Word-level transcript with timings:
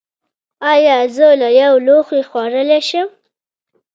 ایا 0.73 0.97
زه 1.15 1.27
له 1.41 1.49
یو 1.61 1.73
لوښي 1.85 2.21
خوړلی 2.29 2.79
شم؟ 2.89 3.07